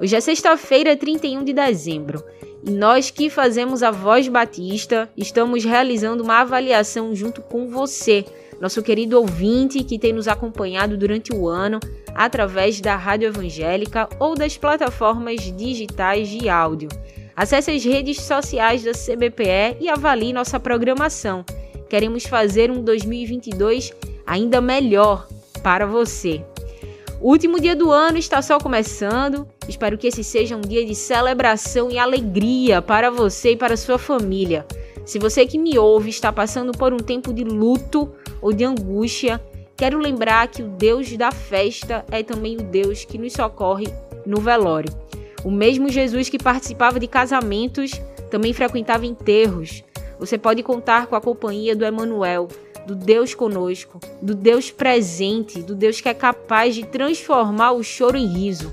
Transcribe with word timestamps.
Hoje 0.00 0.16
é 0.16 0.20
sexta-feira, 0.20 0.96
31 0.96 1.44
de 1.44 1.52
dezembro. 1.52 2.24
E 2.64 2.70
nós 2.70 3.10
que 3.10 3.28
fazemos 3.28 3.82
a 3.82 3.90
Voz 3.90 4.26
Batista 4.28 5.10
estamos 5.14 5.62
realizando 5.62 6.24
uma 6.24 6.40
avaliação 6.40 7.14
junto 7.14 7.42
com 7.42 7.68
você, 7.68 8.24
nosso 8.58 8.82
querido 8.82 9.18
ouvinte 9.18 9.84
que 9.84 9.98
tem 9.98 10.14
nos 10.14 10.26
acompanhado 10.26 10.96
durante 10.96 11.34
o 11.34 11.46
ano 11.46 11.78
através 12.14 12.80
da 12.80 12.96
Rádio 12.96 13.28
Evangélica 13.28 14.08
ou 14.18 14.34
das 14.34 14.56
plataformas 14.56 15.42
digitais 15.54 16.28
de 16.30 16.48
áudio. 16.48 16.88
Acesse 17.36 17.70
as 17.70 17.84
redes 17.84 18.22
sociais 18.22 18.82
da 18.82 18.92
CBPE 18.92 19.76
e 19.80 19.90
avalie 19.90 20.32
nossa 20.32 20.58
programação. 20.58 21.44
Queremos 21.90 22.24
fazer 22.24 22.70
um 22.70 22.82
2022 22.82 23.92
ainda 24.26 24.62
melhor 24.62 25.28
para 25.62 25.84
você. 25.84 26.42
O 27.20 27.28
último 27.28 27.60
dia 27.60 27.76
do 27.76 27.92
ano 27.92 28.16
está 28.16 28.40
só 28.40 28.58
começando. 28.58 29.46
Espero 29.68 29.98
que 29.98 30.06
esse 30.06 30.24
seja 30.24 30.56
um 30.56 30.62
dia 30.62 30.86
de 30.86 30.94
celebração 30.94 31.90
e 31.90 31.98
alegria 31.98 32.80
para 32.80 33.10
você 33.10 33.52
e 33.52 33.56
para 33.56 33.76
sua 33.76 33.98
família. 33.98 34.64
Se 35.04 35.18
você 35.18 35.44
que 35.44 35.58
me 35.58 35.78
ouve 35.78 36.08
está 36.08 36.32
passando 36.32 36.72
por 36.72 36.94
um 36.94 36.96
tempo 36.96 37.34
de 37.34 37.44
luto 37.44 38.10
ou 38.40 38.54
de 38.54 38.64
angústia, 38.64 39.38
quero 39.76 39.98
lembrar 39.98 40.48
que 40.48 40.62
o 40.62 40.68
Deus 40.68 41.14
da 41.14 41.30
festa 41.30 42.06
é 42.10 42.22
também 42.22 42.56
o 42.56 42.62
Deus 42.62 43.04
que 43.04 43.18
nos 43.18 43.34
socorre 43.34 43.88
no 44.24 44.40
velório. 44.40 44.90
O 45.44 45.50
mesmo 45.50 45.90
Jesus 45.90 46.30
que 46.30 46.38
participava 46.38 46.98
de 46.98 47.06
casamentos 47.06 48.00
também 48.30 48.54
frequentava 48.54 49.04
enterros. 49.04 49.84
Você 50.18 50.38
pode 50.38 50.62
contar 50.62 51.06
com 51.06 51.16
a 51.16 51.20
companhia 51.20 51.76
do 51.76 51.84
Emanuel 51.84 52.48
do 52.86 52.94
Deus 52.94 53.34
conosco, 53.34 54.00
do 54.20 54.34
Deus 54.34 54.70
presente, 54.70 55.62
do 55.62 55.74
Deus 55.74 56.00
que 56.00 56.08
é 56.08 56.14
capaz 56.14 56.74
de 56.74 56.86
transformar 56.86 57.72
o 57.72 57.82
choro 57.82 58.16
em 58.16 58.26
riso. 58.26 58.72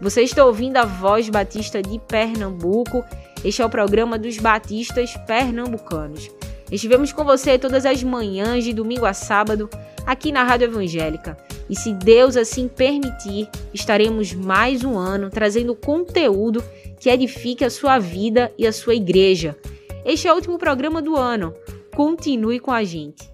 Você 0.00 0.22
está 0.22 0.44
ouvindo 0.44 0.78
a 0.78 0.84
voz 0.84 1.28
batista 1.28 1.82
de 1.82 1.98
Pernambuco. 1.98 3.04
Este 3.44 3.60
é 3.60 3.66
o 3.66 3.70
programa 3.70 4.18
dos 4.18 4.38
batistas 4.38 5.14
pernambucanos. 5.26 6.30
Estivemos 6.70 7.12
com 7.12 7.24
você 7.24 7.58
todas 7.58 7.84
as 7.84 8.02
manhãs, 8.02 8.64
de 8.64 8.72
domingo 8.72 9.04
a 9.04 9.12
sábado, 9.12 9.68
aqui 10.06 10.32
na 10.32 10.44
Rádio 10.44 10.66
Evangélica. 10.66 11.36
E 11.68 11.76
se 11.76 11.92
Deus 11.92 12.36
assim 12.36 12.66
permitir, 12.68 13.48
estaremos 13.74 14.32
mais 14.32 14.84
um 14.84 14.96
ano 14.96 15.30
trazendo 15.30 15.74
conteúdo 15.74 16.62
que 16.98 17.10
edifique 17.10 17.64
a 17.64 17.70
sua 17.70 17.98
vida 17.98 18.52
e 18.56 18.66
a 18.66 18.72
sua 18.72 18.94
igreja. 18.94 19.56
Este 20.04 20.28
é 20.28 20.32
o 20.32 20.36
último 20.36 20.58
programa 20.58 21.02
do 21.02 21.16
ano. 21.16 21.54
Continue 21.94 22.58
com 22.58 22.72
a 22.72 22.84
gente. 22.84 23.30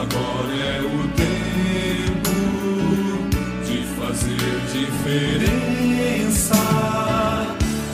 Agora 0.00 0.54
é 0.54 0.80
o 0.80 1.08
tempo 1.08 2.38
de 3.66 3.78
fazer 3.98 4.60
diferença, 4.72 6.54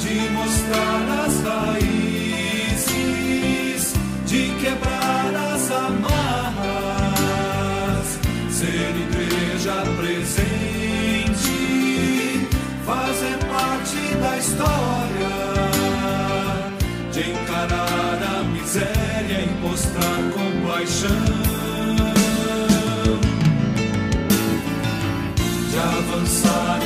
de 0.00 0.14
mostrar 0.32 1.24
as 1.24 1.34
raízes, 1.72 2.92
de 4.26 4.42
quebrar 4.60 5.34
as 5.54 5.70
amarras, 5.70 6.58
ser 8.50 8.92
igreja 9.08 9.76
presente, 9.96 11.56
fazer 12.84 13.38
parte 13.46 14.14
da 14.20 14.36
história, 14.36 15.36
de 17.10 17.30
encarar 17.30 18.18
a 18.22 18.44
miséria 18.44 19.40
e 19.40 19.48
mostrar 19.62 20.20
compaixão. 20.34 21.33
Avançar 26.14 26.83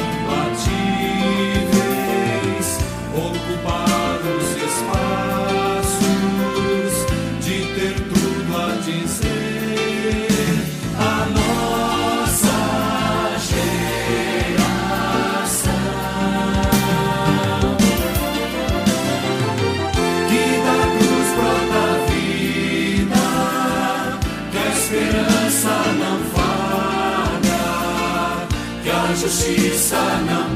justiça 29.28 30.00
não 30.27 30.47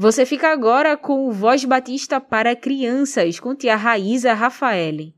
Você 0.00 0.24
fica 0.24 0.50
agora 0.50 0.96
com 0.96 1.28
o 1.28 1.30
Voz 1.30 1.62
Batista 1.62 2.18
para 2.18 2.56
Crianças, 2.56 3.38
com 3.38 3.54
tia 3.54 3.76
Raíza 3.76 4.32
Rafaele. 4.32 5.14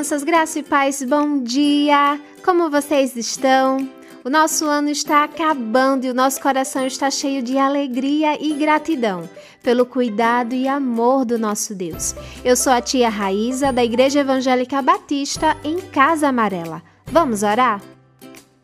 Crianças, 0.00 0.24
graça 0.24 0.58
e 0.58 0.62
paz, 0.62 1.02
bom 1.02 1.42
dia! 1.42 2.18
Como 2.42 2.70
vocês 2.70 3.14
estão? 3.16 3.86
O 4.24 4.30
nosso 4.30 4.64
ano 4.64 4.88
está 4.88 5.24
acabando 5.24 6.06
e 6.06 6.10
o 6.10 6.14
nosso 6.14 6.40
coração 6.40 6.86
está 6.86 7.10
cheio 7.10 7.42
de 7.42 7.58
alegria 7.58 8.42
e 8.42 8.54
gratidão 8.54 9.28
pelo 9.62 9.84
cuidado 9.84 10.54
e 10.54 10.66
amor 10.66 11.26
do 11.26 11.38
nosso 11.38 11.74
Deus. 11.74 12.14
Eu 12.42 12.56
sou 12.56 12.72
a 12.72 12.80
tia 12.80 13.10
Raíza, 13.10 13.74
da 13.74 13.84
Igreja 13.84 14.20
Evangélica 14.20 14.80
Batista, 14.80 15.54
em 15.62 15.78
Casa 15.78 16.28
Amarela. 16.28 16.82
Vamos 17.04 17.42
orar? 17.42 17.82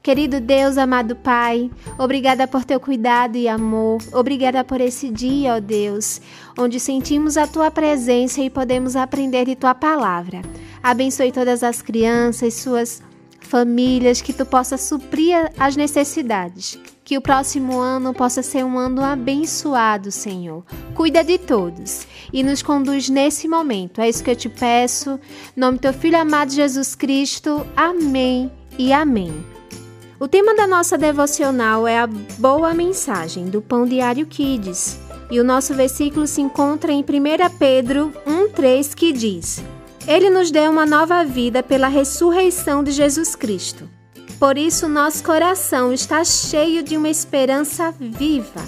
Querido 0.07 0.41
Deus, 0.41 0.79
amado 0.79 1.17
Pai, 1.17 1.69
obrigada 1.99 2.47
por 2.47 2.65
teu 2.65 2.79
cuidado 2.79 3.37
e 3.37 3.49
amor. 3.49 4.01
Obrigada 4.13 4.63
por 4.63 4.81
esse 4.81 5.11
dia, 5.11 5.57
ó 5.57 5.59
Deus, 5.59 6.21
onde 6.57 6.79
sentimos 6.79 7.37
a 7.37 7.45
tua 7.45 7.73
presença 7.73 8.41
e 8.41 8.49
podemos 8.49 8.95
aprender 8.95 9.47
de 9.47 9.57
tua 9.57 9.75
palavra. 9.75 10.43
Abençoe 10.81 11.33
todas 11.33 11.65
as 11.65 11.83
crianças, 11.83 12.55
suas 12.55 13.03
famílias, 13.41 14.23
que 14.23 14.33
tu 14.33 14.47
possa 14.47 14.79
suprir 14.79 15.51
as 15.59 15.75
necessidades. 15.75 16.79
Que 17.03 17.19
o 17.19 17.21
próximo 17.21 17.81
ano 17.81 18.15
possa 18.15 18.45
ser 18.45 18.65
um 18.65 18.79
ano 18.79 19.03
abençoado, 19.03 20.13
Senhor. 20.13 20.65
Cuida 20.95 21.25
de 21.25 21.37
todos 21.37 22.07
e 22.33 22.45
nos 22.45 22.63
conduz 22.63 23.09
nesse 23.09 23.49
momento. 23.49 24.01
É 24.01 24.09
isso 24.09 24.23
que 24.23 24.31
eu 24.31 24.37
te 24.37 24.49
peço. 24.49 25.19
Em 25.57 25.61
nome 25.61 25.79
do 25.79 25.81
teu 25.81 25.93
filho 25.93 26.17
amado 26.17 26.53
Jesus 26.53 26.95
Cristo. 26.95 27.67
Amém 27.75 28.53
e 28.79 28.93
amém. 28.93 29.56
O 30.19 30.27
tema 30.27 30.55
da 30.55 30.67
nossa 30.67 30.97
devocional 30.97 31.87
é 31.87 31.99
a 31.99 32.07
boa 32.07 32.73
mensagem 32.73 33.51
do 33.51 33.61
Pão 33.61 33.85
Diário 33.85 34.25
Kids. 34.25 34.99
E 35.31 35.39
o 35.39 35.45
nosso 35.45 35.75
versículo 35.75 36.27
se 36.27 36.41
encontra 36.41 36.91
em 36.91 37.01
1 37.01 37.05
Pedro 37.59 38.11
1,3 38.27 38.95
que 38.95 39.13
diz: 39.13 39.63
Ele 40.09 40.31
nos 40.31 40.51
deu 40.51 40.71
uma 40.71 40.87
nova 40.87 41.23
vida 41.23 41.63
pela 41.63 41.89
ressurreição 41.89 42.83
de 42.83 42.93
Jesus 42.93 43.37
Cristo. 43.37 43.87
Por 44.39 44.57
isso, 44.57 44.89
nosso 44.89 45.23
coração 45.23 45.93
está 45.93 46.25
cheio 46.25 46.83
de 46.83 46.97
uma 46.97 47.11
esperança 47.11 47.91
viva. 47.91 48.63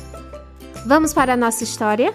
Vamos 0.84 1.14
para 1.14 1.32
a 1.32 1.36
nossa 1.36 1.64
história? 1.64 2.12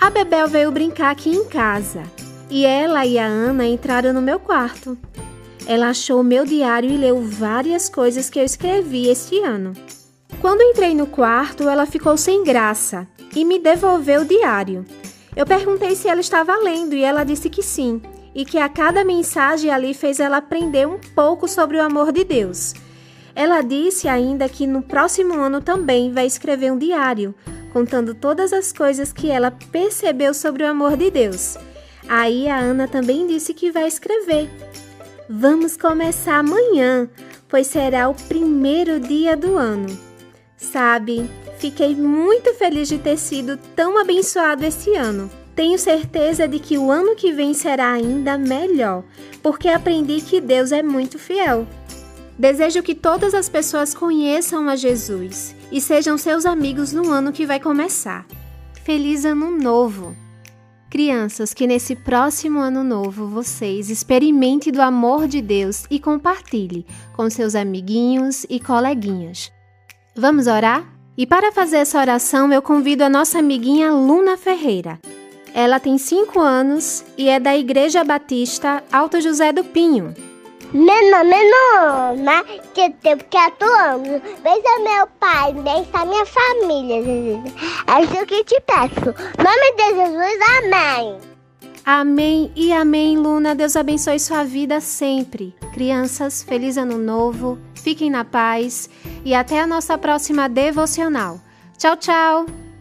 A 0.00 0.08
Bebel 0.08 0.46
veio 0.46 0.70
brincar 0.70 1.10
aqui 1.10 1.30
em 1.30 1.44
casa 1.46 2.04
e 2.48 2.64
ela 2.64 3.04
e 3.04 3.18
a 3.18 3.26
Ana 3.26 3.66
entraram 3.66 4.12
no 4.12 4.22
meu 4.22 4.38
quarto. 4.38 4.96
Ela 5.66 5.90
achou 5.90 6.20
o 6.20 6.24
meu 6.24 6.44
diário 6.44 6.90
e 6.90 6.96
leu 6.96 7.20
várias 7.22 7.88
coisas 7.88 8.28
que 8.28 8.38
eu 8.38 8.44
escrevi 8.44 9.08
este 9.08 9.38
ano. 9.38 9.72
Quando 10.40 10.62
entrei 10.62 10.94
no 10.94 11.06
quarto, 11.06 11.68
ela 11.68 11.86
ficou 11.86 12.16
sem 12.16 12.42
graça 12.42 13.06
e 13.34 13.44
me 13.44 13.58
devolveu 13.58 14.22
o 14.22 14.24
diário. 14.24 14.84
Eu 15.36 15.46
perguntei 15.46 15.94
se 15.94 16.08
ela 16.08 16.20
estava 16.20 16.56
lendo 16.56 16.94
e 16.94 17.04
ela 17.04 17.24
disse 17.24 17.48
que 17.48 17.62
sim, 17.62 18.02
e 18.34 18.44
que 18.44 18.58
a 18.58 18.68
cada 18.68 19.04
mensagem 19.04 19.70
ali 19.70 19.94
fez 19.94 20.20
ela 20.20 20.38
aprender 20.38 20.86
um 20.86 20.98
pouco 21.14 21.46
sobre 21.46 21.76
o 21.76 21.82
amor 21.82 22.12
de 22.12 22.24
Deus. 22.24 22.74
Ela 23.34 23.62
disse 23.62 24.08
ainda 24.08 24.48
que 24.48 24.66
no 24.66 24.82
próximo 24.82 25.34
ano 25.34 25.60
também 25.60 26.12
vai 26.12 26.26
escrever 26.26 26.70
um 26.70 26.78
diário, 26.78 27.34
contando 27.72 28.14
todas 28.14 28.52
as 28.52 28.72
coisas 28.72 29.12
que 29.12 29.30
ela 29.30 29.50
percebeu 29.50 30.34
sobre 30.34 30.64
o 30.64 30.68
amor 30.68 30.96
de 30.96 31.10
Deus. 31.10 31.56
Aí 32.08 32.48
a 32.48 32.58
Ana 32.58 32.86
também 32.86 33.26
disse 33.26 33.54
que 33.54 33.70
vai 33.70 33.86
escrever. 33.86 34.50
Vamos 35.28 35.76
começar 35.76 36.38
amanhã, 36.38 37.08
pois 37.48 37.68
será 37.68 38.08
o 38.08 38.14
primeiro 38.14 38.98
dia 38.98 39.36
do 39.36 39.56
ano. 39.56 39.86
Sabe, 40.56 41.28
fiquei 41.58 41.94
muito 41.94 42.52
feliz 42.54 42.88
de 42.88 42.98
ter 42.98 43.16
sido 43.16 43.56
tão 43.76 43.98
abençoado 43.98 44.64
esse 44.64 44.94
ano. 44.94 45.30
Tenho 45.54 45.78
certeza 45.78 46.48
de 46.48 46.58
que 46.58 46.78
o 46.78 46.90
ano 46.90 47.14
que 47.14 47.32
vem 47.32 47.54
será 47.54 47.92
ainda 47.92 48.38
melhor, 48.38 49.04
porque 49.42 49.68
aprendi 49.68 50.20
que 50.20 50.40
Deus 50.40 50.72
é 50.72 50.82
muito 50.82 51.18
fiel. 51.18 51.66
Desejo 52.38 52.82
que 52.82 52.94
todas 52.94 53.34
as 53.34 53.48
pessoas 53.48 53.94
conheçam 53.94 54.68
a 54.68 54.74
Jesus 54.74 55.54
e 55.70 55.80
sejam 55.80 56.16
seus 56.16 56.46
amigos 56.46 56.92
no 56.92 57.10
ano 57.10 57.32
que 57.32 57.46
vai 57.46 57.60
começar. 57.60 58.26
Feliz 58.82 59.24
Ano 59.24 59.50
Novo! 59.50 60.21
Crianças, 60.92 61.54
que 61.54 61.66
nesse 61.66 61.96
próximo 61.96 62.58
ano 62.58 62.84
novo 62.84 63.26
vocês 63.26 63.88
experimentem 63.88 64.70
do 64.70 64.82
amor 64.82 65.26
de 65.26 65.40
Deus 65.40 65.84
e 65.90 65.98
compartilhe 65.98 66.84
com 67.16 67.30
seus 67.30 67.54
amiguinhos 67.54 68.44
e 68.46 68.60
coleguinhas. 68.60 69.50
Vamos 70.14 70.46
orar? 70.46 70.86
E 71.16 71.26
para 71.26 71.50
fazer 71.50 71.78
essa 71.78 71.98
oração, 71.98 72.52
eu 72.52 72.60
convido 72.60 73.02
a 73.02 73.08
nossa 73.08 73.38
amiguinha 73.38 73.90
Luna 73.90 74.36
Ferreira. 74.36 75.00
Ela 75.54 75.80
tem 75.80 75.96
5 75.96 76.38
anos 76.38 77.02
e 77.16 77.26
é 77.26 77.40
da 77.40 77.56
Igreja 77.56 78.04
Batista 78.04 78.84
Alto 78.92 79.18
José 79.18 79.50
do 79.50 79.64
Pinho. 79.64 80.12
Meu 80.72 81.10
nome 81.10 81.34
é 81.34 81.50
Nona, 81.50 82.44
que 82.72 82.88
tenho 83.02 83.18
quatro 83.30 83.70
anos. 83.70 84.22
Beija 84.42 84.78
meu 84.82 85.06
pai, 85.20 85.52
beija 85.52 86.06
minha 86.06 86.24
família, 86.24 87.02
Jesus. 87.04 87.54
É 87.86 88.02
isso 88.02 88.26
que 88.26 88.44
te 88.44 88.58
peço. 88.60 89.14
Nome 89.38 89.76
de 89.76 89.94
Jesus, 89.94 90.38
amém. 90.58 91.18
Amém 91.84 92.52
e 92.56 92.72
amém, 92.72 93.18
Luna. 93.18 93.54
Deus 93.54 93.76
abençoe 93.76 94.18
sua 94.18 94.44
vida 94.44 94.80
sempre. 94.80 95.54
Crianças, 95.74 96.42
feliz 96.42 96.78
ano 96.78 96.96
novo, 96.96 97.58
fiquem 97.74 98.10
na 98.10 98.24
paz 98.24 98.88
e 99.24 99.34
até 99.34 99.60
a 99.60 99.66
nossa 99.66 99.98
próxima 99.98 100.48
devocional. 100.48 101.38
Tchau, 101.76 101.96
tchau! 101.96 102.71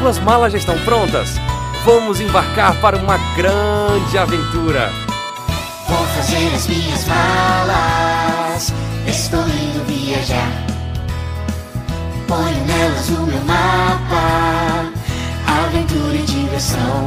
Suas 0.00 0.18
malas 0.20 0.52
já 0.52 0.58
estão 0.58 0.78
prontas? 0.78 1.38
Vamos 1.84 2.22
embarcar 2.22 2.74
para 2.80 2.96
uma 2.96 3.18
grande 3.36 4.16
aventura! 4.16 4.90
Vou 5.86 6.06
fazer 6.06 6.54
as 6.54 6.66
minhas 6.66 7.04
malas, 7.04 8.72
estou 9.06 9.42
indo 9.42 9.84
viajar. 9.86 10.50
Ponho 12.26 12.64
nelas 12.64 13.10
o 13.10 13.26
meu 13.26 13.44
mapa, 13.44 14.90
aventura 15.66 16.14
e 16.14 16.22
diversão. 16.22 17.06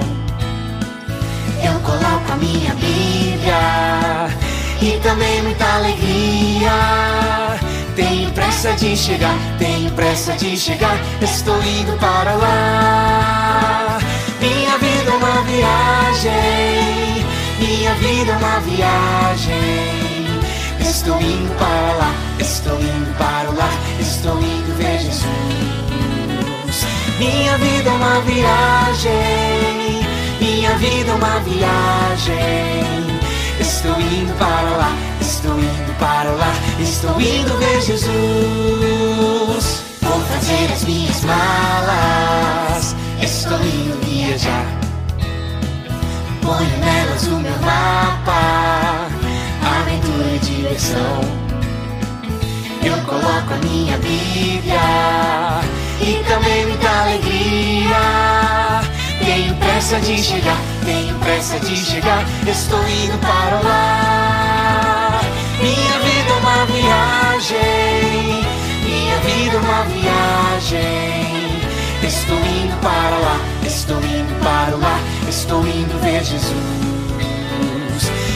Eu 1.63 1.79
coloco 1.79 2.31
a 2.31 2.35
minha 2.35 2.75
Bíblia 2.75 4.29
e 4.79 4.99
também 4.99 5.41
muita 5.41 5.65
alegria. 5.65 6.71
Tenho 7.95 8.31
pressa 8.31 8.73
de 8.73 8.97
chegar, 8.97 9.35
tenho 9.59 9.91
pressa 9.91 10.33
de 10.33 10.57
chegar, 10.57 10.97
estou 11.21 11.61
indo 11.63 11.95
para 11.99 12.33
lá. 12.33 13.99
Minha 14.41 14.77
vida 14.79 15.11
é 15.11 15.13
uma 15.13 15.41
viagem, 15.43 16.31
minha 17.59 17.93
vida 17.95 18.31
é 18.31 18.35
uma 18.35 18.59
viagem. 18.61 19.53
Estou 20.79 21.21
indo 21.21 21.55
para 21.57 21.93
lá, 21.93 22.11
estou 22.39 22.79
indo 22.79 23.17
para 23.17 23.51
lá, 23.51 23.69
estou 23.99 24.39
indo 24.39 24.77
ver 24.77 24.99
Jesus. 24.99 25.27
Minha 27.19 27.57
vida 27.57 27.89
é 27.89 27.93
uma 27.93 28.21
viagem, 28.21 29.11
minha 30.41 30.75
vida 30.77 31.11
é 31.11 31.13
uma 31.13 31.39
viagem. 31.41 32.83
Estou 33.59 33.99
indo 33.99 34.33
para 34.37 34.77
lá, 34.77 34.91
estou 35.43 35.59
indo 35.59 35.93
para 35.99 36.31
lá, 36.31 36.53
estou 36.79 37.19
indo 37.19 37.57
ver 37.57 37.81
Jesus. 37.81 39.83
Vou 40.01 40.21
fazer 40.21 40.71
as 40.71 40.85
minhas 40.85 41.21
malas, 41.25 42.95
estou 43.21 43.59
indo 43.59 43.99
viajar. 44.05 44.65
Ponho 46.41 46.77
nelas 46.77 47.27
o 47.27 47.39
meu 47.39 47.59
mapa, 47.59 49.09
aventura 49.81 50.33
e 50.33 50.39
diversão. 50.39 51.19
Eu 52.81 52.95
coloco 53.03 53.53
a 53.53 53.57
minha 53.65 53.97
Bíblia 53.97 54.79
e 55.99 56.23
também 56.23 56.67
muita 56.67 56.89
alegria. 57.01 58.81
Tenho 59.19 59.53
pressa 59.55 59.99
de 59.99 60.17
chegar, 60.17 60.57
tenho 60.85 61.19
pressa 61.19 61.59
de 61.59 61.75
chegar, 61.75 62.23
estou 62.47 62.79
indo 62.87 63.17
para 63.19 63.59
lá. 63.59 64.42
Minha 65.63 65.97
vida 65.99 66.29
é 66.29 66.33
uma 66.33 66.65
viagem, 66.65 68.43
minha 68.83 69.17
vida 69.19 69.55
é 69.55 69.59
uma 69.59 69.83
viagem. 69.85 70.83
Estou 72.03 72.37
indo 72.37 72.75
para 72.81 73.17
lá, 73.17 73.39
estou 73.65 73.97
indo 73.97 74.39
para 74.43 74.75
lá, 74.75 74.99
estou 75.29 75.65
indo 75.65 75.97
ver 76.01 76.21
Jesus. 76.21 76.53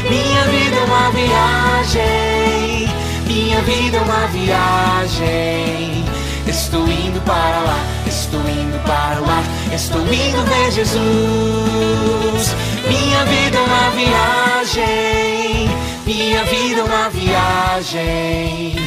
Minha 0.10 0.44
vida 0.46 0.78
é 0.78 0.84
uma 0.86 1.12
viagem, 1.12 2.88
minha 3.28 3.62
vida 3.62 3.98
é 3.98 4.02
uma 4.02 4.28
viagem. 4.28 6.06
Estou 6.48 6.88
indo 6.88 7.20
para 7.26 7.60
lá, 7.60 7.78
estou 8.08 8.40
indo 8.40 8.82
para 8.86 9.20
lá, 9.20 9.44
estou 9.76 10.02
indo 10.02 10.46
ver 10.46 10.72
Jesus. 10.72 12.56
Minha 12.88 13.26
vida 13.26 13.58
é 13.58 13.62
uma 13.62 13.90
viagem, 13.92 15.70
minha 16.08 16.44
vida 16.46 16.80
é 16.80 16.84
uma 16.84 17.10
viagem. 17.10 18.78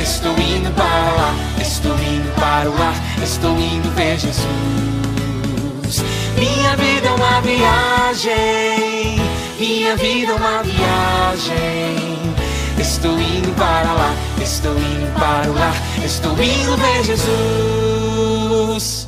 Estou 0.00 0.38
indo 0.38 0.72
para 0.74 0.84
lá, 0.84 1.34
estou 1.60 1.98
indo 1.98 2.32
para 2.36 2.70
lá, 2.70 2.94
estou 3.22 3.58
indo 3.58 3.90
ver 3.96 4.16
Jesus. 4.16 4.46
Minha 6.38 6.76
vida 6.76 7.08
é 7.08 7.10
uma 7.10 7.40
viagem, 7.40 9.18
minha 9.58 9.96
vida 9.96 10.30
é 10.32 10.36
uma 10.36 10.62
viagem. 10.62 11.96
Estou 12.78 13.18
indo 13.18 13.52
para 13.56 13.92
lá, 13.92 14.14
estou 14.40 14.78
indo 14.78 15.12
para 15.18 15.50
lá, 15.50 15.74
estou 16.04 16.40
indo 16.40 16.76
ver 16.76 17.02
Jesus. 17.04 19.07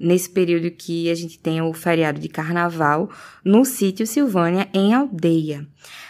nesse 0.00 0.30
período 0.30 0.70
que 0.70 1.10
a 1.10 1.14
gente 1.14 1.38
tem 1.38 1.60
o 1.60 1.72
feriado 1.74 2.18
de 2.18 2.28
carnaval, 2.28 3.10
no 3.44 3.64
sítio 3.66 4.06
Silvânia, 4.06 4.66
em 4.72 4.94
Aldeia. 4.94 5.66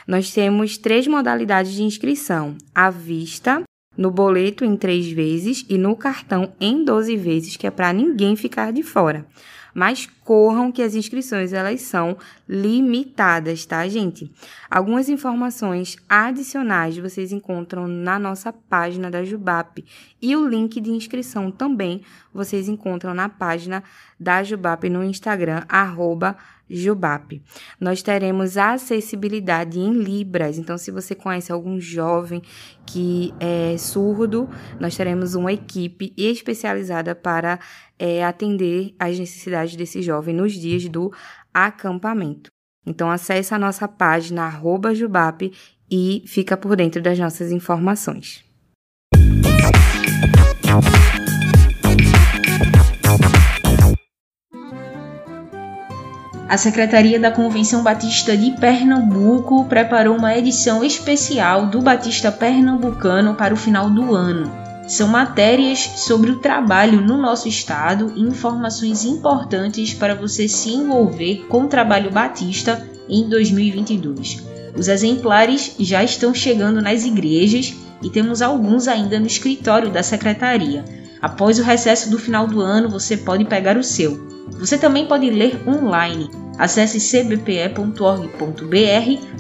Nós 0.07 0.33
temos 0.33 0.79
três 0.79 1.09
modalidades 1.09 1.73
de 1.73 1.83
inscrição: 1.83 2.57
à 2.73 2.89
vista, 2.89 3.63
no 4.01 4.11
boleto 4.11 4.65
em 4.65 4.79
três 4.79 5.13
vezes 5.13 5.63
e 5.69 5.77
no 5.77 5.95
cartão 5.95 6.55
em 6.59 6.83
12 6.83 7.19
vezes, 7.19 7.57
que 7.59 7.67
é 7.67 7.71
para 7.71 7.93
ninguém 7.93 8.35
ficar 8.35 8.73
de 8.73 8.83
fora. 8.83 9.27
Mas 9.75 10.09
corram 10.25 10.73
que 10.73 10.83
as 10.83 10.95
inscrições 10.95 11.53
elas 11.53 11.83
são 11.83 12.17
limitadas, 12.49 13.67
tá, 13.67 13.87
gente? 13.87 14.33
Algumas 14.71 15.11
informações 15.11 15.99
adicionais 16.09 16.97
vocês 16.97 17.31
encontram 17.31 17.87
na 17.87 18.19
nossa 18.19 18.51
página 18.51 19.11
da 19.11 19.23
Jubap 19.23 19.85
e 20.21 20.35
o 20.35 20.49
link 20.49 20.81
de 20.81 20.91
inscrição 20.91 21.51
também 21.51 22.01
vocês 22.33 22.71
encontram 22.71 23.13
na 23.13 23.29
página 23.29 23.85
da 24.19 24.43
Jubap 24.43 24.89
no 24.89 25.05
Instagram 25.05 25.63
arroba 25.69 26.39
Jubap. 26.71 27.43
Nós 27.81 28.03
teremos 28.03 28.57
acessibilidade 28.57 29.79
em 29.79 29.93
Libras, 29.93 30.59
então 30.59 30.79
se 30.79 30.91
você 30.91 31.15
conhece 31.15 31.51
algum 31.51 31.81
jovem 31.81 32.41
que 32.87 33.35
é 33.41 33.77
surdo, 33.77 34.49
nós 34.79 34.97
teremos 34.97 35.35
uma 35.35 35.53
equipe 35.53 36.13
especializada 36.17 37.15
para 37.15 37.59
é, 37.99 38.25
atender 38.25 38.95
às 38.99 39.19
necessidades 39.19 39.77
desse 39.77 40.01
jovem 40.01 40.35
nos 40.35 40.53
dias 40.53 40.89
do 40.89 41.13
acampamento. 41.53 42.51
Então 42.87 43.11
acesse 43.11 43.55
a 43.55 43.59
nossa 43.59 43.87
página 43.87 44.45
arroba 44.45 44.95
Jubap 44.95 45.53
e 45.91 46.23
fica 46.27 46.57
por 46.57 46.77
dentro 46.77 47.03
das 47.03 47.19
nossas 47.19 47.51
informações. 47.51 48.45
A 56.51 56.57
Secretaria 56.57 57.21
da 57.21 57.31
Convenção 57.31 57.85
Batista 57.85 58.37
de 58.37 58.51
Pernambuco 58.51 59.67
preparou 59.67 60.17
uma 60.17 60.37
edição 60.37 60.83
especial 60.83 61.67
do 61.67 61.81
Batista 61.81 62.33
Pernambucano 62.33 63.37
para 63.37 63.55
o 63.55 63.57
final 63.57 63.89
do 63.89 64.17
ano. 64.17 64.51
São 64.89 65.07
matérias 65.07 65.79
sobre 65.79 66.33
o 66.33 66.41
trabalho 66.41 67.01
no 67.01 67.17
nosso 67.17 67.47
estado 67.47 68.13
e 68.17 68.23
informações 68.23 69.05
importantes 69.05 69.95
para 69.95 70.13
você 70.13 70.49
se 70.49 70.71
envolver 70.71 71.47
com 71.49 71.63
o 71.63 71.69
trabalho 71.69 72.11
batista 72.11 72.85
em 73.09 73.29
2022. 73.29 74.43
Os 74.77 74.89
exemplares 74.89 75.77
já 75.79 76.03
estão 76.03 76.35
chegando 76.35 76.83
nas 76.83 77.05
igrejas 77.05 77.77
e 78.03 78.11
temos 78.11 78.43
alguns 78.43 78.89
ainda 78.89 79.21
no 79.21 79.27
escritório 79.29 79.89
da 79.89 80.03
secretaria. 80.03 80.85
Após 81.23 81.61
o 81.61 81.63
recesso 81.63 82.11
do 82.11 82.19
final 82.19 82.49
do 82.49 82.61
ano, 82.61 82.89
você 82.89 83.17
pode 83.17 83.45
pegar 83.45 83.77
o 83.77 83.85
seu. 83.85 84.30
Você 84.59 84.79
também 84.79 85.07
pode 85.07 85.31
ler 85.31 85.61
online. 85.69 86.31
Acesse 86.59 87.01
cbpe.org.br 87.01 87.91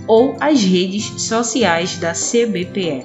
ou 0.07 0.37
as 0.41 0.63
redes 0.63 1.23
sociais 1.23 1.99
da 1.99 2.13
CBPE. 2.13 3.05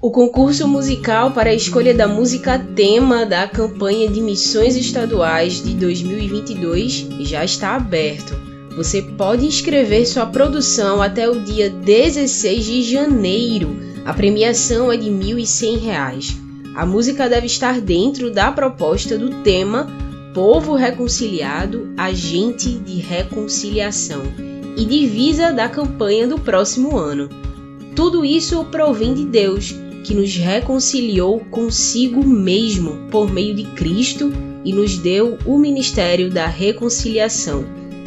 O 0.00 0.10
concurso 0.10 0.66
musical 0.66 1.30
para 1.30 1.50
a 1.50 1.54
escolha 1.54 1.94
da 1.94 2.08
música 2.08 2.58
tema 2.58 3.24
da 3.24 3.46
campanha 3.46 4.08
de 4.08 4.20
missões 4.20 4.74
estaduais 4.74 5.62
de 5.62 5.74
2022 5.74 7.06
já 7.20 7.44
está 7.44 7.76
aberto. 7.76 8.34
Você 8.76 9.00
pode 9.00 9.46
inscrever 9.46 10.04
sua 10.06 10.26
produção 10.26 11.00
até 11.00 11.28
o 11.28 11.40
dia 11.40 11.70
16 11.70 12.64
de 12.64 12.82
janeiro. 12.82 13.76
A 14.04 14.12
premiação 14.12 14.90
é 14.90 14.96
de 14.96 15.08
R$ 15.08 15.34
1.100. 15.34 16.41
A 16.74 16.86
música 16.86 17.28
deve 17.28 17.46
estar 17.46 17.80
dentro 17.80 18.30
da 18.30 18.50
proposta 18.50 19.18
do 19.18 19.42
tema 19.42 19.86
Povo 20.32 20.74
Reconciliado, 20.74 21.92
Agente 21.98 22.70
de 22.78 22.98
Reconciliação 22.98 24.22
e 24.74 24.84
divisa 24.86 25.52
da 25.52 25.68
campanha 25.68 26.26
do 26.26 26.38
próximo 26.38 26.96
ano. 26.96 27.28
Tudo 27.94 28.24
isso 28.24 28.64
provém 28.64 29.12
de 29.12 29.26
Deus, 29.26 29.74
que 30.02 30.14
nos 30.14 30.34
reconciliou 30.34 31.40
consigo 31.50 32.26
mesmo 32.26 33.06
por 33.10 33.30
meio 33.30 33.54
de 33.54 33.64
Cristo 33.64 34.32
e 34.64 34.72
nos 34.72 34.96
deu 34.96 35.36
o 35.44 35.58
ministério 35.58 36.30
da 36.30 36.46
reconciliação. 36.46 37.66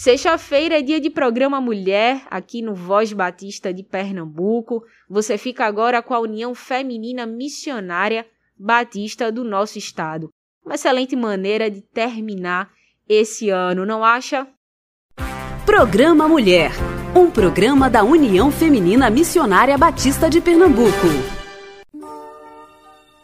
Sexta-feira 0.03 0.79
é 0.79 0.83
dia 0.83 0.99
de 0.99 1.11
programa 1.11 1.61
Mulher, 1.61 2.23
aqui 2.31 2.63
no 2.63 2.75
Voz 2.75 3.13
Batista 3.13 3.71
de 3.71 3.83
Pernambuco. 3.83 4.83
Você 5.11 5.37
fica 5.37 5.67
agora 5.67 6.01
com 6.01 6.15
a 6.15 6.21
União 6.21 6.55
Feminina 6.55 7.27
Missionária 7.27 8.25
Batista 8.59 9.31
do 9.31 9.45
nosso 9.45 9.77
estado. 9.77 10.31
Uma 10.65 10.77
excelente 10.77 11.15
maneira 11.15 11.71
de 11.71 11.83
terminar 11.83 12.71
esse 13.07 13.51
ano, 13.51 13.85
não 13.85 14.03
acha? 14.03 14.47
Programa 15.67 16.27
Mulher, 16.27 16.71
um 17.15 17.31
programa 17.31 17.91
da 17.91 18.03
União 18.03 18.51
Feminina 18.51 19.11
Missionária 19.11 19.77
Batista 19.77 20.31
de 20.31 20.41
Pernambuco. 20.41 21.09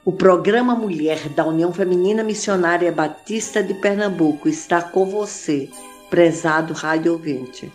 O 0.04 0.12
programa 0.12 0.75
Mulher 0.75 1.30
da 1.30 1.47
União 1.47 1.73
Feminina 1.73 2.23
Missionária 2.23 2.92
Batista 2.92 3.62
de 3.62 3.73
Pernambuco 3.73 4.47
está 4.47 4.83
com 4.83 5.06
você 5.06 5.71
prezado 6.16 6.73
rádio 6.73 7.12
ouvinte. 7.12 7.70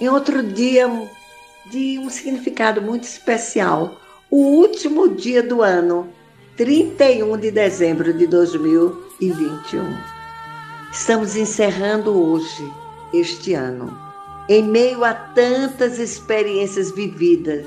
Em 0.00 0.08
outro 0.08 0.42
dia 0.42 0.88
de 1.70 2.00
um 2.00 2.10
significado 2.10 2.82
muito 2.82 3.04
especial, 3.04 4.00
o 4.28 4.38
último 4.38 5.08
dia 5.10 5.40
do 5.40 5.62
ano, 5.62 6.08
31 6.56 7.38
de 7.38 7.52
dezembro 7.52 8.12
de 8.12 8.26
2021. 8.26 9.84
Estamos 10.90 11.36
encerrando 11.36 12.10
hoje 12.20 12.68
este 13.14 13.54
ano, 13.54 13.96
em 14.48 14.64
meio 14.64 15.04
a 15.04 15.14
tantas 15.14 16.00
experiências 16.00 16.90
vividas, 16.90 17.66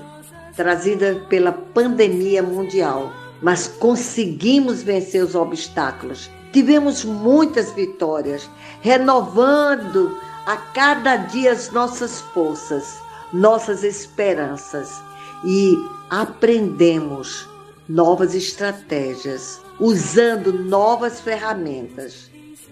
trazidas 0.54 1.18
pela 1.30 1.54
pandemia 1.54 2.44
mundial, 2.44 3.10
mas 3.42 3.70
conseguimos 3.70 4.84
vencer 4.84 5.24
os 5.24 5.34
obstáculos 5.34 6.30
Tivemos 6.52 7.06
muitas 7.06 7.72
vitórias, 7.72 8.50
renovando 8.82 10.18
a 10.46 10.58
cada 10.58 11.16
dia 11.16 11.52
as 11.52 11.72
nossas 11.72 12.22
forças, 12.22 13.00
nossas 13.32 13.84
esperanças 13.84 15.02
e 15.44 15.78
aprendemos 16.10 17.48
novas 17.88 18.34
estratégias, 18.34 19.62
usando 19.80 20.52
novas 20.52 21.20
ferramentas, 21.20 22.30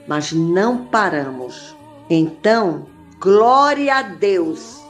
mas 0.08 0.32
não 0.32 0.86
paramos. 0.86 1.76
Então, 2.10 2.88
glória 3.20 3.96
a 3.96 4.02
Deus! 4.02 4.82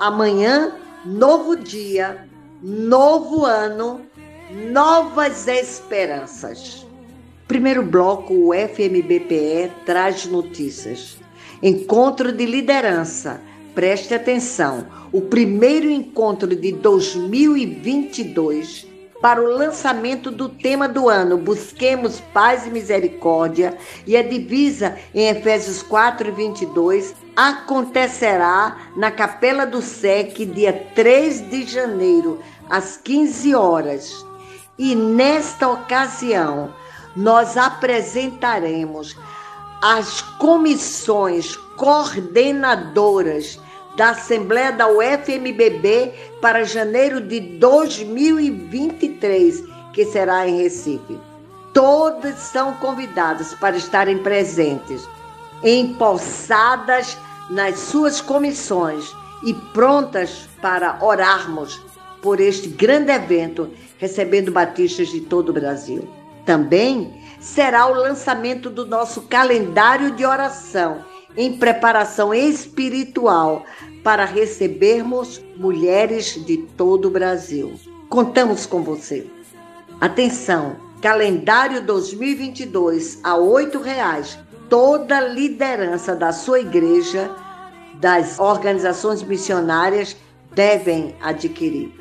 Amanhã, 0.00 0.72
novo 1.04 1.56
dia, 1.56 2.28
novo 2.62 3.44
ano, 3.44 4.02
novas 4.70 5.48
esperanças. 5.48 6.87
Primeiro 7.48 7.82
bloco, 7.82 8.32
o 8.34 8.52
FMBPE 8.52 9.72
traz 9.86 10.26
notícias. 10.26 11.16
Encontro 11.62 12.30
de 12.30 12.44
liderança. 12.44 13.40
Preste 13.74 14.12
atenção. 14.12 14.86
O 15.10 15.22
primeiro 15.22 15.90
encontro 15.90 16.54
de 16.54 16.72
2022 16.72 18.86
para 19.22 19.42
o 19.42 19.46
lançamento 19.46 20.30
do 20.30 20.50
tema 20.50 20.86
do 20.86 21.08
ano 21.08 21.38
Busquemos 21.38 22.20
Paz 22.34 22.66
e 22.66 22.70
Misericórdia 22.70 23.78
e 24.06 24.14
a 24.14 24.22
divisa 24.22 24.98
em 25.14 25.28
Efésios 25.28 25.82
4 25.82 26.28
e 26.28 26.30
22 26.30 27.14
acontecerá 27.34 28.90
na 28.94 29.10
Capela 29.10 29.64
do 29.64 29.80
SEC 29.80 30.44
dia 30.44 30.86
3 30.94 31.48
de 31.48 31.66
janeiro 31.66 32.40
às 32.68 32.98
15 32.98 33.54
horas. 33.54 34.28
E 34.78 34.94
nesta 34.94 35.66
ocasião, 35.66 36.74
nós 37.16 37.56
apresentaremos 37.56 39.16
as 39.82 40.20
comissões 40.20 41.56
coordenadoras 41.76 43.58
da 43.96 44.10
Assembleia 44.10 44.72
da 44.72 44.88
UFMBB 44.88 46.12
para 46.40 46.64
janeiro 46.64 47.20
de 47.20 47.40
2023, 47.40 49.64
que 49.92 50.04
será 50.06 50.48
em 50.48 50.62
Recife. 50.62 51.18
Todas 51.74 52.38
são 52.38 52.72
convidadas 52.74 53.54
para 53.54 53.76
estarem 53.76 54.18
presentes 54.18 55.08
em 55.62 55.94
Poçadas 55.94 57.16
nas 57.50 57.78
suas 57.78 58.20
comissões 58.20 59.14
e 59.44 59.54
prontas 59.54 60.48
para 60.60 60.98
orarmos 61.00 61.80
por 62.20 62.40
este 62.40 62.68
grande 62.68 63.12
evento, 63.12 63.70
recebendo 63.96 64.52
batistas 64.52 65.08
de 65.08 65.20
todo 65.20 65.50
o 65.50 65.52
Brasil. 65.52 66.08
Também 66.48 67.12
será 67.38 67.86
o 67.88 67.92
lançamento 67.92 68.70
do 68.70 68.86
nosso 68.86 69.20
calendário 69.28 70.12
de 70.12 70.24
oração 70.24 71.04
em 71.36 71.58
preparação 71.58 72.32
espiritual 72.32 73.66
para 74.02 74.24
recebermos 74.24 75.44
mulheres 75.58 76.42
de 76.46 76.56
todo 76.56 77.08
o 77.08 77.10
Brasil. 77.10 77.78
Contamos 78.08 78.64
com 78.64 78.82
você. 78.82 79.26
Atenção, 80.00 80.76
calendário 81.02 81.82
2022 81.82 83.20
a 83.22 83.34
R$ 83.34 83.82
reais. 83.84 84.38
Toda 84.70 85.20
liderança 85.20 86.16
da 86.16 86.32
sua 86.32 86.60
igreja, 86.60 87.30
das 88.00 88.38
organizações 88.38 89.22
missionárias 89.22 90.16
devem 90.54 91.14
adquirir. 91.20 91.92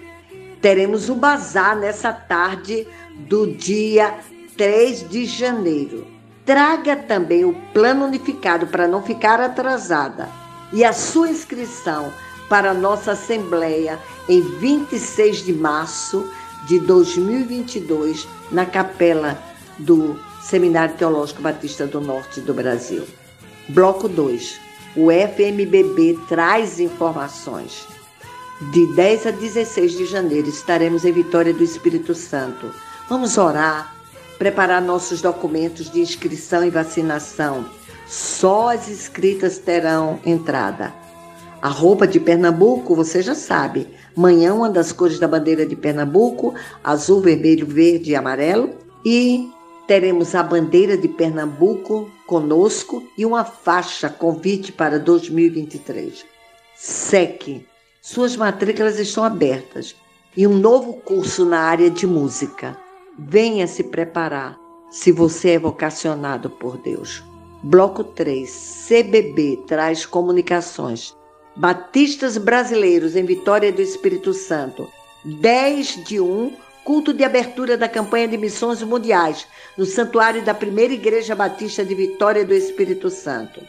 Teremos 0.61 1.09
um 1.09 1.15
bazar 1.19 1.75
nessa 1.75 2.13
tarde 2.13 2.87
do 3.27 3.45
dia 3.45 4.17
3 4.57 5.07
de 5.07 5.25
janeiro. 5.25 6.07
Traga 6.43 6.95
também 6.95 7.45
o 7.45 7.53
plano 7.73 8.05
unificado 8.05 8.67
para 8.67 8.87
não 8.87 9.03
ficar 9.03 9.39
atrasada 9.39 10.29
e 10.73 10.83
a 10.83 10.91
sua 10.91 11.29
inscrição 11.29 12.11
para 12.49 12.71
a 12.71 12.73
nossa 12.73 13.11
Assembleia 13.11 13.99
em 14.27 14.41
26 14.41 15.45
de 15.45 15.53
março 15.53 16.27
de 16.65 16.79
2022 16.79 18.27
na 18.51 18.65
capela 18.65 19.37
do 19.77 20.19
Seminário 20.41 20.95
Teológico 20.95 21.41
Batista 21.41 21.85
do 21.85 22.01
Norte 22.01 22.41
do 22.41 22.53
Brasil. 22.53 23.03
Bloco 23.69 24.07
2. 24.07 24.59
O 24.95 25.09
FMBB 25.11 26.17
traz 26.27 26.79
informações. 26.79 27.85
De 28.71 28.95
10 28.95 29.27
a 29.27 29.31
16 29.31 29.91
de 29.91 30.05
janeiro 30.05 30.47
estaremos 30.47 31.05
em 31.05 31.11
Vitória 31.11 31.53
do 31.53 31.63
Espírito 31.63 32.15
Santo. 32.15 32.73
Vamos 33.07 33.37
orar, 33.37 33.96
preparar 34.37 34.81
nossos 34.81 35.21
documentos 35.21 35.89
de 35.89 35.99
inscrição 35.99 36.63
e 36.63 36.69
vacinação. 36.69 37.65
Só 38.07 38.69
as 38.69 38.87
inscritas 38.87 39.57
terão 39.57 40.19
entrada. 40.25 40.93
A 41.61 41.69
roupa 41.69 42.07
de 42.07 42.19
Pernambuco, 42.19 42.95
você 42.95 43.21
já 43.21 43.33
sabe. 43.33 43.87
Manhã, 44.15 44.53
uma 44.53 44.69
das 44.69 44.91
cores 44.91 45.19
da 45.19 45.27
bandeira 45.27 45.65
de 45.65 45.75
Pernambuco: 45.75 46.53
azul, 46.83 47.19
vermelho, 47.19 47.65
verde 47.65 48.11
e 48.11 48.15
amarelo. 48.15 48.75
E 49.03 49.49
teremos 49.87 50.35
a 50.35 50.43
bandeira 50.43 50.95
de 50.97 51.07
Pernambuco 51.07 52.09
conosco 52.27 53.03
e 53.17 53.25
uma 53.25 53.43
faixa 53.43 54.09
convite 54.09 54.71
para 54.71 54.99
2023. 54.99 56.25
SEC. 56.75 57.65
Suas 58.01 58.35
matrículas 58.35 58.99
estão 58.99 59.23
abertas. 59.23 59.95
E 60.35 60.45
um 60.45 60.55
novo 60.55 60.93
curso 60.93 61.45
na 61.45 61.59
área 61.59 61.89
de 61.89 62.05
música. 62.05 62.77
Venha 63.17 63.65
se 63.65 63.83
preparar 63.83 64.59
se 64.91 65.11
você 65.11 65.51
é 65.51 65.59
vocacionado 65.59 66.51
por 66.51 66.77
Deus. 66.77 67.23
Bloco 67.63 68.03
3, 68.03 68.85
CBB 68.87 69.63
traz 69.65 70.05
comunicações. 70.05 71.17
Batistas 71.55 72.37
brasileiros 72.37 73.15
em 73.15 73.25
Vitória 73.25 73.71
do 73.71 73.81
Espírito 73.81 74.33
Santo. 74.33 74.87
10 75.25 76.03
de 76.05 76.19
1, 76.19 76.55
culto 76.83 77.11
de 77.11 77.23
abertura 77.23 77.75
da 77.75 77.89
campanha 77.89 78.27
de 78.27 78.37
missões 78.37 78.83
mundiais 78.83 79.47
no 79.75 79.83
Santuário 79.83 80.45
da 80.45 80.53
Primeira 80.53 80.93
Igreja 80.93 81.35
Batista 81.35 81.83
de 81.83 81.95
Vitória 81.95 82.45
do 82.45 82.53
Espírito 82.53 83.09
Santo. 83.09 83.61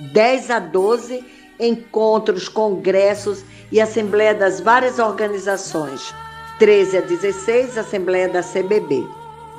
10 0.00 0.50
a 0.50 0.58
12, 0.58 1.22
encontros, 1.60 2.48
congressos 2.48 3.44
e 3.70 3.80
assembleia 3.82 4.34
das 4.34 4.60
várias 4.60 4.98
organizações. 4.98 6.14
13 6.58 6.98
a 6.98 7.00
16, 7.00 7.78
Assembleia 7.78 8.28
da 8.28 8.42
CBB. 8.42 9.06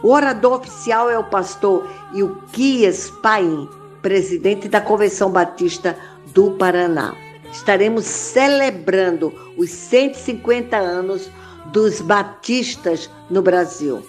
O 0.01 0.11
orador 0.11 0.59
oficial 0.59 1.09
é 1.09 1.17
o 1.17 1.23
pastor 1.23 1.87
Ilquias 2.13 3.09
Paim, 3.21 3.69
presidente 4.01 4.69
da 4.69 4.79
Convenção 4.79 5.29
Batista 5.29 5.97
do 6.27 6.51
Paraná. 6.51 7.13
Estaremos 7.51 8.05
celebrando 8.05 9.33
os 9.57 9.69
150 9.69 10.77
anos 10.77 11.29
dos 11.67 12.01
batistas 12.01 13.09
no 13.29 13.41
Brasil 13.41 14.05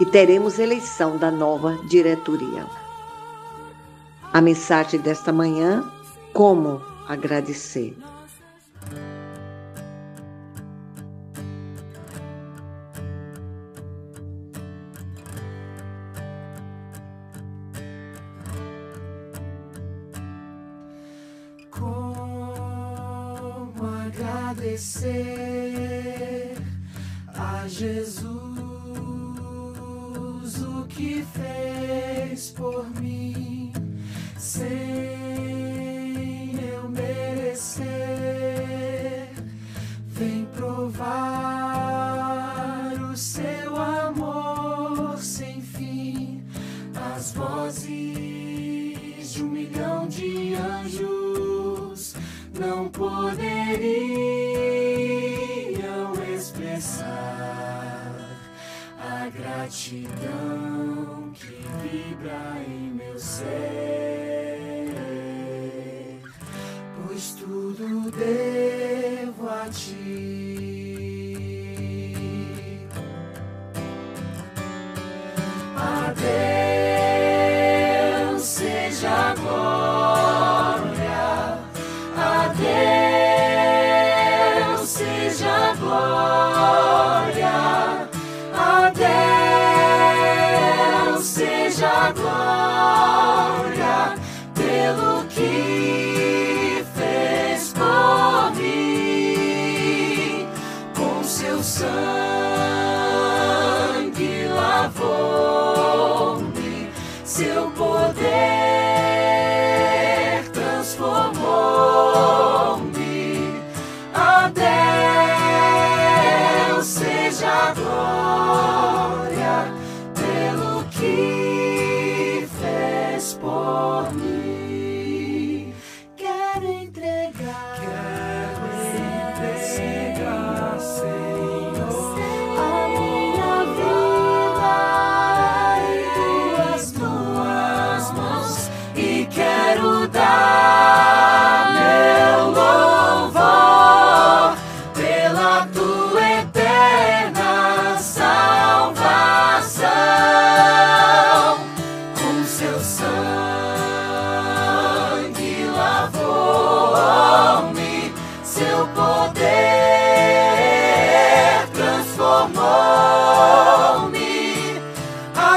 e 0.00 0.06
teremos 0.06 0.58
eleição 0.58 1.16
da 1.16 1.30
nova 1.30 1.78
diretoria. 1.88 2.66
A 4.32 4.40
mensagem 4.40 4.98
desta 5.00 5.32
manhã: 5.32 5.84
como 6.32 6.80
agradecer. 7.08 7.96
agradecer 7.96 8.13
gratidão 59.74 61.32
que 61.34 61.46
vibra 61.82 62.62
em 62.64 62.94
meu 62.94 63.18
ser, 63.18 63.63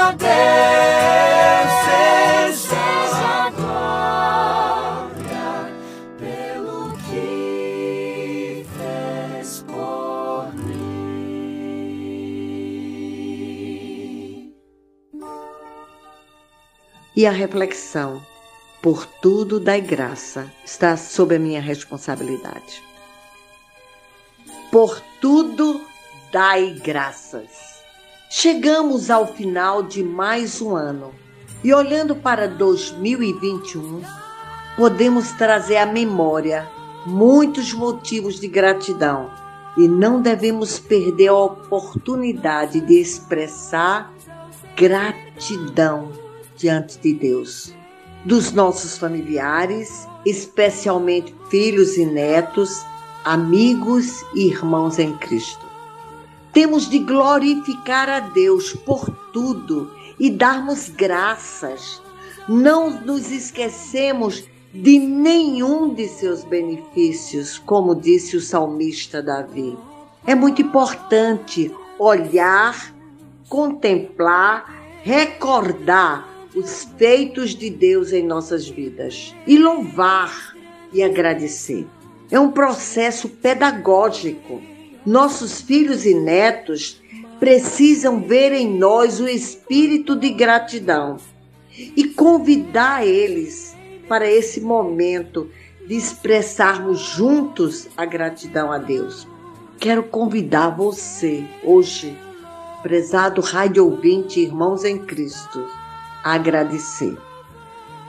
a 0.08 0.12
Deus 0.12 1.72
seja 2.64 3.50
glória 3.50 5.10
pelo 6.18 6.96
que 7.10 8.64
fez 8.78 9.62
por 9.66 10.54
mim. 10.54 10.94
E 17.14 17.26
a 17.26 17.30
reflexão, 17.30 18.24
por 18.80 19.04
tudo 19.04 19.60
dai 19.60 19.82
graça, 19.82 20.50
está 20.64 20.96
sob 20.96 21.36
a 21.36 21.38
minha 21.38 21.60
responsabilidade. 21.60 22.82
Por 24.70 25.02
tudo 25.20 25.86
dai 26.32 26.70
graças. 26.82 27.77
Chegamos 28.30 29.08
ao 29.08 29.26
final 29.26 29.82
de 29.82 30.02
mais 30.02 30.60
um 30.60 30.76
ano. 30.76 31.14
E 31.64 31.72
olhando 31.72 32.14
para 32.14 32.46
2021, 32.46 34.02
podemos 34.76 35.32
trazer 35.32 35.78
à 35.78 35.86
memória 35.86 36.68
muitos 37.06 37.72
motivos 37.72 38.38
de 38.38 38.46
gratidão. 38.46 39.30
E 39.78 39.88
não 39.88 40.20
devemos 40.20 40.78
perder 40.78 41.28
a 41.28 41.34
oportunidade 41.34 42.82
de 42.82 43.00
expressar 43.00 44.12
gratidão 44.76 46.12
diante 46.54 46.98
de 46.98 47.14
Deus, 47.14 47.74
dos 48.26 48.52
nossos 48.52 48.98
familiares, 48.98 50.06
especialmente 50.26 51.34
filhos 51.48 51.96
e 51.96 52.04
netos, 52.04 52.84
amigos 53.24 54.22
e 54.34 54.48
irmãos 54.48 54.98
em 54.98 55.16
Cristo. 55.16 55.67
Temos 56.58 56.90
de 56.90 56.98
glorificar 56.98 58.08
a 58.08 58.18
Deus 58.18 58.72
por 58.72 59.08
tudo 59.32 59.92
e 60.18 60.28
darmos 60.28 60.88
graças. 60.88 62.02
Não 62.48 62.90
nos 62.90 63.30
esquecemos 63.30 64.42
de 64.74 64.98
nenhum 64.98 65.94
de 65.94 66.08
seus 66.08 66.42
benefícios, 66.42 67.58
como 67.58 67.94
disse 67.94 68.36
o 68.36 68.40
salmista 68.40 69.22
Davi. 69.22 69.78
É 70.26 70.34
muito 70.34 70.60
importante 70.60 71.72
olhar, 71.96 72.92
contemplar, 73.48 74.68
recordar 75.04 76.28
os 76.56 76.88
feitos 76.98 77.54
de 77.54 77.70
Deus 77.70 78.12
em 78.12 78.26
nossas 78.26 78.68
vidas 78.68 79.32
e 79.46 79.56
louvar 79.56 80.56
e 80.92 81.04
agradecer. 81.04 81.86
É 82.32 82.40
um 82.40 82.50
processo 82.50 83.28
pedagógico. 83.28 84.60
Nossos 85.08 85.62
filhos 85.62 86.04
e 86.04 86.12
netos 86.12 87.00
precisam 87.40 88.20
ver 88.20 88.52
em 88.52 88.68
nós 88.76 89.18
o 89.20 89.26
espírito 89.26 90.14
de 90.14 90.28
gratidão 90.28 91.16
e 91.96 92.04
convidar 92.08 93.06
eles 93.06 93.74
para 94.06 94.30
esse 94.30 94.60
momento 94.60 95.48
de 95.86 95.94
expressarmos 95.94 97.00
juntos 97.00 97.88
a 97.96 98.04
gratidão 98.04 98.70
a 98.70 98.76
Deus. 98.76 99.26
Quero 99.80 100.02
convidar 100.02 100.76
você 100.76 101.42
hoje, 101.64 102.14
prezado 102.82 103.40
rádio 103.40 103.86
ouvinte, 103.86 104.40
irmãos 104.40 104.84
em 104.84 104.98
Cristo, 104.98 105.64
a 106.22 106.34
agradecer 106.34 107.16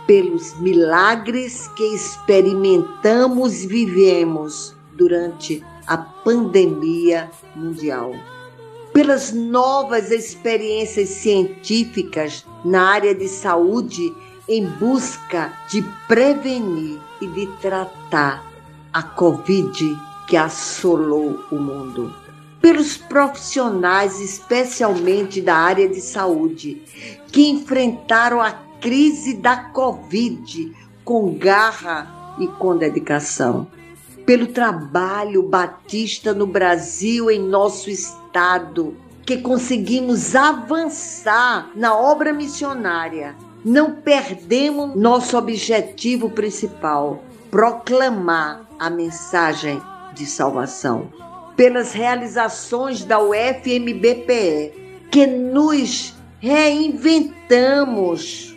pelos 0.05 0.59
milagres 0.59 1.65
que 1.77 1.95
experimentamos 1.95 3.63
e 3.63 3.67
vivemos 3.67 4.75
durante 4.97 5.63
a 5.89 5.97
pandemia 5.97 7.31
mundial, 7.55 8.13
pelas 8.93 9.33
novas 9.33 10.11
experiências 10.11 11.09
científicas 11.09 12.45
na 12.63 12.83
área 12.83 13.15
de 13.15 13.27
saúde 13.27 14.13
em 14.47 14.67
busca 14.67 15.51
de 15.67 15.81
prevenir 16.07 16.99
e 17.19 17.25
de 17.25 17.47
tratar 17.59 18.45
a 18.93 19.01
Covid 19.01 19.97
que 20.27 20.37
assolou 20.37 21.39
o 21.51 21.55
mundo. 21.55 22.13
Pelos 22.61 22.95
profissionais, 22.95 24.19
especialmente 24.19 25.41
da 25.41 25.55
área 25.55 25.89
de 25.89 26.01
saúde, 26.01 26.83
que 27.31 27.49
enfrentaram 27.49 28.39
a 28.39 28.51
crise 28.79 29.33
da 29.33 29.57
Covid 29.57 30.71
com 31.03 31.33
garra 31.35 32.35
e 32.37 32.47
com 32.47 32.77
dedicação. 32.77 33.78
Pelo 34.29 34.45
trabalho 34.45 35.41
batista 35.41 36.35
no 36.35 36.45
Brasil, 36.45 37.31
em 37.31 37.39
nosso 37.39 37.89
estado, 37.89 38.95
que 39.25 39.39
conseguimos 39.39 40.35
avançar 40.35 41.71
na 41.75 41.97
obra 41.97 42.31
missionária 42.31 43.35
não 43.65 43.95
perdemos 43.95 44.95
nosso 44.95 45.35
objetivo 45.35 46.29
principal: 46.29 47.23
proclamar 47.49 48.69
a 48.77 48.87
mensagem 48.87 49.81
de 50.13 50.27
salvação. 50.27 51.11
Pelas 51.55 51.93
realizações 51.93 53.03
da 53.03 53.19
UFMBPE, 53.19 55.07
que 55.09 55.25
nos 55.25 56.13
reinventamos, 56.39 58.55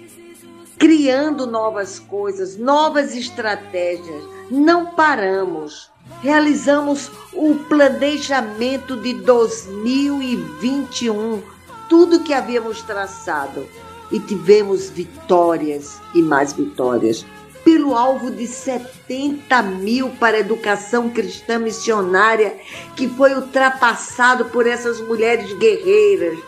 criando 0.82 1.46
novas 1.46 1.98
coisas, 2.00 2.56
novas 2.56 3.14
estratégias, 3.14 4.24
não 4.50 4.86
paramos. 4.86 5.92
Realizamos 6.20 7.08
o 7.32 7.54
planejamento 7.68 8.96
de 8.96 9.14
2021, 9.14 11.40
tudo 11.88 12.24
que 12.24 12.34
havíamos 12.34 12.82
traçado 12.82 13.64
e 14.10 14.18
tivemos 14.18 14.90
vitórias 14.90 16.00
e 16.16 16.20
mais 16.20 16.52
vitórias. 16.52 17.24
Pelo 17.62 17.94
alvo 17.94 18.32
de 18.32 18.48
70 18.48 19.62
mil 19.62 20.10
para 20.18 20.38
a 20.38 20.40
educação 20.40 21.08
cristã 21.08 21.60
missionária, 21.60 22.56
que 22.96 23.06
foi 23.06 23.36
ultrapassado 23.36 24.46
por 24.46 24.66
essas 24.66 25.00
mulheres 25.00 25.56
guerreiras, 25.58 26.40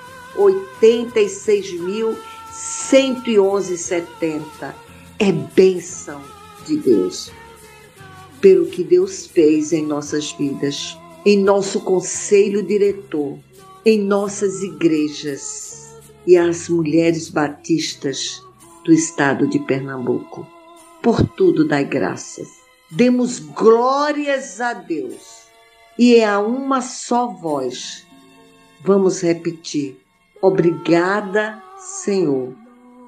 86.111,70. 2.55 4.75
É 5.19 5.33
bênção 5.33 6.23
de 6.65 6.77
Deus. 6.77 7.33
Pelo 8.41 8.67
que 8.67 8.85
Deus 8.85 9.27
fez 9.27 9.73
em 9.73 9.85
nossas 9.85 10.31
vidas, 10.33 10.97
em 11.27 11.43
nosso 11.43 11.81
conselho 11.81 12.63
diretor, 12.63 13.37
em 13.85 13.99
nossas 13.99 14.63
igrejas 14.63 15.99
e 16.27 16.37
às 16.37 16.69
mulheres 16.69 17.29
batistas 17.29 18.41
do 18.85 18.93
estado 18.93 19.49
de 19.49 19.59
Pernambuco. 19.61 20.47
Por 21.03 21.27
tudo 21.29 21.67
dai 21.67 21.85
graças. 21.85 22.49
Demos 22.91 23.41
glórias 23.41 24.61
a 24.61 24.75
Deus. 24.75 25.45
E 25.99 26.17
é 26.17 26.27
a 26.27 26.39
uma 26.39 26.83
só 26.83 27.29
voz. 27.29 28.07
Vamos 28.83 29.23
repetir. 29.23 29.97
Obrigada, 30.43 31.64
Senhor. 31.79 32.55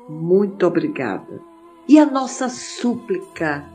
Muito 0.09 0.67
obrigada. 0.67 1.41
E 1.89 1.99
a 1.99 2.07
nossa 2.07 2.49
súplica 2.49 3.69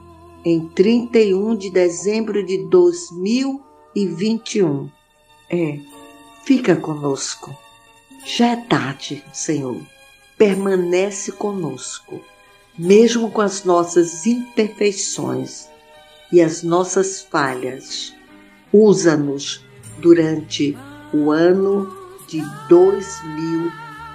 em 0.44 0.68
31 0.70 1.56
de 1.56 1.70
dezembro 1.70 2.44
de 2.46 2.66
2021 2.70 4.90
é: 5.50 5.80
fica 6.44 6.76
conosco 6.76 7.56
já 8.24 8.50
é 8.50 8.56
tarde, 8.56 9.24
Senhor. 9.34 9.82
Permanece 10.38 11.32
conosco, 11.32 12.22
mesmo 12.78 13.32
com 13.32 13.42
as 13.42 13.64
nossas 13.64 14.28
imperfeições 14.28 15.68
e 16.32 16.40
as 16.40 16.62
nossas 16.62 17.22
falhas. 17.22 18.14
Usa-nos 18.72 19.66
durante 19.98 20.78
o 21.12 21.32
ano 21.32 21.92
de 22.28 22.44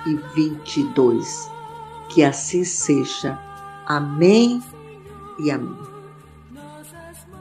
2022. 0.07 1.51
Que 2.09 2.23
assim 2.23 2.63
seja. 2.65 3.39
Amém 3.85 4.63
e 5.39 5.51
amém. 5.51 5.77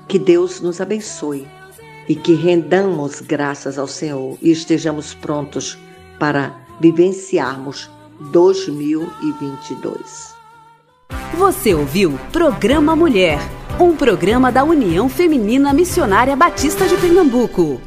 Que 0.08 0.17
Deus 0.17 0.60
nos 0.62 0.82
abençoe 0.82 1.47
e 2.08 2.15
que 2.15 2.34
rendamos 2.34 3.21
graças 3.21 3.80
ao 3.80 3.88
Senhor 3.88 4.38
e 4.41 4.51
estejamos 4.51 5.13
prontos 5.13 5.78
para 6.19 6.56
vivenciarmos 6.80 7.89
2022. 8.32 10.34
Você 11.38 11.73
ouviu 11.73 12.17
Programa 12.32 12.95
Mulher, 12.95 13.39
um 13.80 13.95
programa 13.95 14.51
da 14.51 14.63
União 14.63 15.10
Feminina 15.10 15.73
Missionária 15.73 16.36
Batista 16.36 16.88
de 16.88 16.95
Pernambuco. 16.97 17.82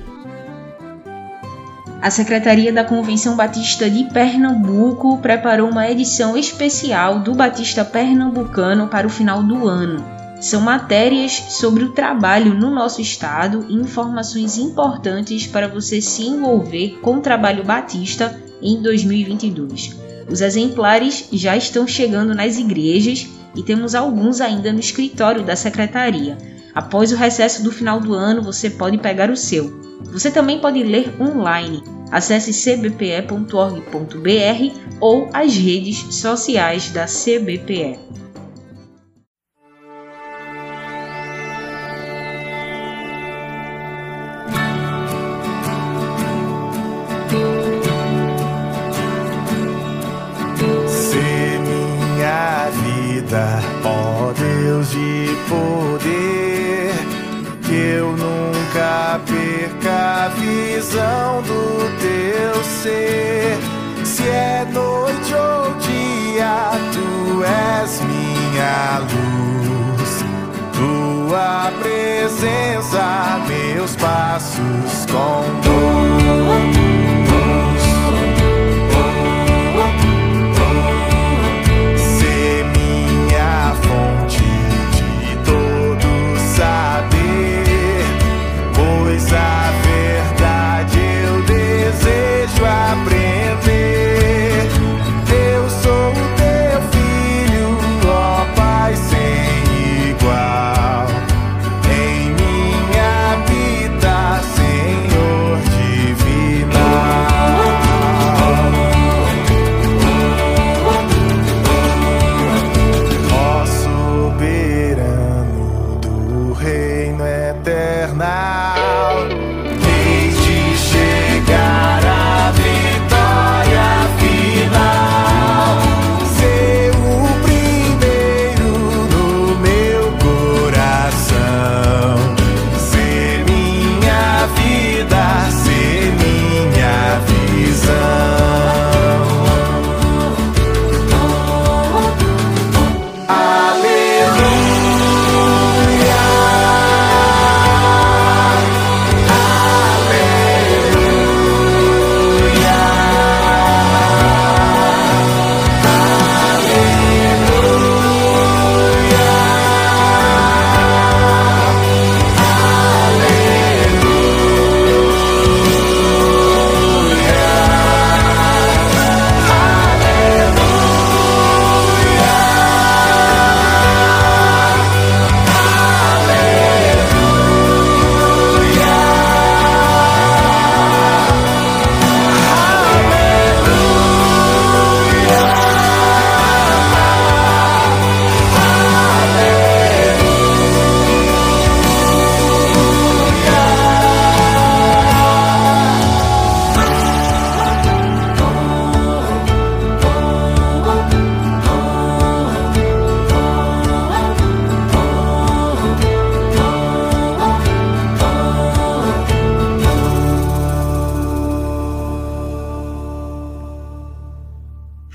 A 2.08 2.10
Secretaria 2.10 2.72
da 2.72 2.84
Convenção 2.84 3.36
Batista 3.36 3.90
de 3.90 4.04
Pernambuco 4.04 5.18
preparou 5.18 5.68
uma 5.68 5.90
edição 5.90 6.38
especial 6.38 7.20
do 7.20 7.34
Batista 7.34 7.84
Pernambucano 7.84 8.88
para 8.88 9.06
o 9.06 9.10
final 9.10 9.42
do 9.42 9.68
ano. 9.68 10.02
São 10.40 10.62
matérias 10.62 11.32
sobre 11.32 11.84
o 11.84 11.92
trabalho 11.92 12.54
no 12.54 12.70
nosso 12.70 13.02
estado 13.02 13.66
e 13.68 13.74
informações 13.74 14.56
importantes 14.56 15.46
para 15.46 15.68
você 15.68 16.00
se 16.00 16.22
envolver 16.22 16.98
com 17.02 17.16
o 17.16 17.20
trabalho 17.20 17.62
batista 17.62 18.40
em 18.62 18.80
2022. 18.80 19.94
Os 20.30 20.40
exemplares 20.40 21.28
já 21.30 21.58
estão 21.58 21.86
chegando 21.86 22.34
nas 22.34 22.56
igrejas 22.56 23.28
e 23.54 23.62
temos 23.62 23.94
alguns 23.94 24.40
ainda 24.40 24.72
no 24.72 24.80
escritório 24.80 25.44
da 25.44 25.54
secretaria. 25.54 26.38
Após 26.74 27.12
o 27.12 27.16
recesso 27.16 27.62
do 27.62 27.70
final 27.70 28.00
do 28.00 28.14
ano, 28.14 28.40
você 28.40 28.70
pode 28.70 28.96
pegar 28.96 29.28
o 29.28 29.36
seu. 29.36 29.87
Você 30.04 30.30
também 30.30 30.60
pode 30.60 30.82
ler 30.82 31.14
online. 31.20 31.82
Acesse 32.10 32.52
cbpe.org.br 32.52 33.48
ou 35.00 35.28
as 35.32 35.54
redes 35.54 36.14
sociais 36.14 36.90
da 36.90 37.04
CBPE. 37.06 38.08
Ó 53.84 54.32
Deus 54.32 54.90
de 54.90 55.28
poder, 55.48 56.92
que 57.62 57.74
eu 57.74 58.12
nunca 58.12 59.17
perca 59.58 60.26
a 60.26 60.28
visão 60.28 61.42
do 61.42 61.98
teu 61.98 62.64
ser. 62.64 63.58
Se 64.04 64.22
é 64.28 64.64
noite 64.70 65.34
ou 65.34 65.74
dia, 65.74 66.70
tu 66.92 67.42
és 67.44 68.00
minha 68.02 68.98
luz. 69.00 70.24
Tua 70.72 71.72
presença, 71.82 73.40
meus 73.48 73.96
passos 73.96 75.06
conduz. 75.10 76.87